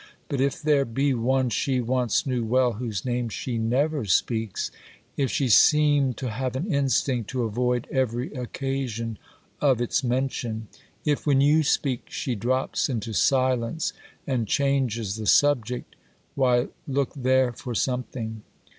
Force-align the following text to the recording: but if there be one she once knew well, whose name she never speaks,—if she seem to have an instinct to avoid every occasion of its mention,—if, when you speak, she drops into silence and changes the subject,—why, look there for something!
but 0.29 0.41
if 0.41 0.59
there 0.59 0.83
be 0.83 1.13
one 1.13 1.47
she 1.47 1.79
once 1.79 2.25
knew 2.25 2.43
well, 2.43 2.71
whose 2.73 3.05
name 3.05 3.29
she 3.29 3.59
never 3.59 4.03
speaks,—if 4.03 5.29
she 5.29 5.47
seem 5.47 6.11
to 6.11 6.31
have 6.31 6.55
an 6.55 6.65
instinct 6.73 7.29
to 7.29 7.43
avoid 7.43 7.85
every 7.91 8.33
occasion 8.33 9.19
of 9.59 9.79
its 9.79 10.03
mention,—if, 10.03 11.27
when 11.27 11.39
you 11.39 11.61
speak, 11.61 12.09
she 12.09 12.33
drops 12.33 12.89
into 12.89 13.13
silence 13.13 13.93
and 14.25 14.47
changes 14.47 15.17
the 15.17 15.27
subject,—why, 15.27 16.69
look 16.87 17.13
there 17.13 17.53
for 17.53 17.75
something! 17.75 18.41